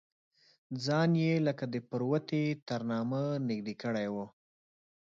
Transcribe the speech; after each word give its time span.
ځان 0.85 1.09
یې 1.23 1.33
لکه 1.47 1.65
د 1.73 1.75
پروتې 1.89 2.43
تر 2.67 2.81
نامه 2.91 3.21
نږدې 3.47 3.75
کړی 3.81 4.07
و. 4.13 4.15